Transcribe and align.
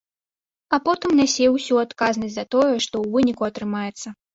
А 0.77 0.79
потым 0.87 1.13
нясе 1.21 1.51
ўсю 1.57 1.79
адказнасць 1.85 2.37
за 2.41 2.49
тое, 2.59 2.69
што 2.85 2.93
ў 2.99 3.07
выніку 3.17 3.43
атрымаецца. 3.55 4.21